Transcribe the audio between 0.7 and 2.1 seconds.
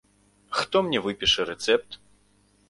мне выпіша рэцэпт?